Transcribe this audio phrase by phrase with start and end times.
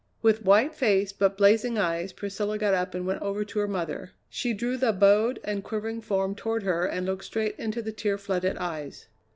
[0.23, 4.13] With white face but blazing eyes Priscilla got up and went over to her mother.
[4.29, 8.17] She drew the bowed and quivering form toward her and looked straight into the tear
[8.17, 9.09] flooded eyes.